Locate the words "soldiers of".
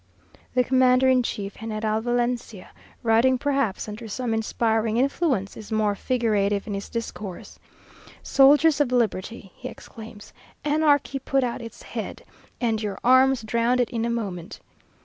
8.23-8.91